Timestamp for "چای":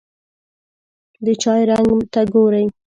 1.41-1.61